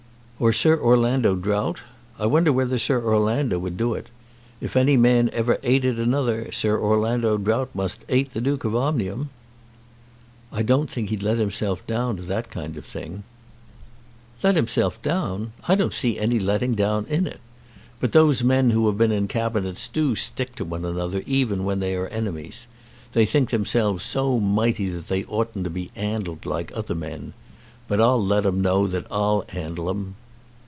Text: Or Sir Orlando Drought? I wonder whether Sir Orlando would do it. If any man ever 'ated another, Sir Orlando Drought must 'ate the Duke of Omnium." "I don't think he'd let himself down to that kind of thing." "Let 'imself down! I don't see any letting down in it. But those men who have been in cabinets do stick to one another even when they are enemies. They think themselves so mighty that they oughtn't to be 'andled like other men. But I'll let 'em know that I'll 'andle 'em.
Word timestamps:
Or 0.41 0.51
Sir 0.51 0.75
Orlando 0.75 1.35
Drought? 1.35 1.81
I 2.17 2.25
wonder 2.25 2.51
whether 2.51 2.79
Sir 2.79 2.99
Orlando 2.99 3.59
would 3.59 3.77
do 3.77 3.93
it. 3.93 4.07
If 4.59 4.75
any 4.75 4.97
man 4.97 5.29
ever 5.33 5.59
'ated 5.61 5.99
another, 5.99 6.51
Sir 6.51 6.79
Orlando 6.79 7.37
Drought 7.37 7.69
must 7.75 8.03
'ate 8.09 8.33
the 8.33 8.41
Duke 8.41 8.63
of 8.63 8.75
Omnium." 8.75 9.29
"I 10.51 10.63
don't 10.63 10.89
think 10.89 11.11
he'd 11.11 11.21
let 11.21 11.37
himself 11.37 11.85
down 11.85 12.15
to 12.17 12.23
that 12.23 12.49
kind 12.49 12.75
of 12.75 12.85
thing." 12.85 13.21
"Let 14.43 14.57
'imself 14.57 14.99
down! 15.03 15.53
I 15.67 15.75
don't 15.75 15.93
see 15.93 16.17
any 16.17 16.39
letting 16.39 16.73
down 16.73 17.05
in 17.05 17.27
it. 17.27 17.39
But 17.99 18.11
those 18.11 18.43
men 18.43 18.71
who 18.71 18.87
have 18.87 18.97
been 18.97 19.11
in 19.11 19.27
cabinets 19.27 19.87
do 19.89 20.15
stick 20.15 20.55
to 20.55 20.65
one 20.65 20.85
another 20.85 21.21
even 21.27 21.65
when 21.65 21.81
they 21.81 21.93
are 21.95 22.07
enemies. 22.07 22.65
They 23.13 23.27
think 23.27 23.51
themselves 23.51 24.03
so 24.03 24.39
mighty 24.39 24.89
that 24.89 25.07
they 25.07 25.23
oughtn't 25.25 25.65
to 25.65 25.69
be 25.69 25.91
'andled 25.95 26.47
like 26.47 26.71
other 26.73 26.95
men. 26.95 27.33
But 27.87 28.01
I'll 28.01 28.25
let 28.25 28.43
'em 28.47 28.59
know 28.59 28.87
that 28.87 29.05
I'll 29.11 29.45
'andle 29.49 29.87
'em. 29.87 30.15